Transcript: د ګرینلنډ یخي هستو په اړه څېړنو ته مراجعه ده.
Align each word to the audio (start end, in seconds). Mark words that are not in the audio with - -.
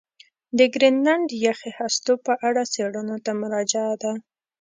د 0.57 0.59
ګرینلنډ 0.73 1.27
یخي 1.47 1.71
هستو 1.79 2.13
په 2.25 2.33
اړه 2.47 2.61
څېړنو 2.73 3.17
ته 3.25 3.31
مراجعه 3.41 3.95
ده. 4.03 4.13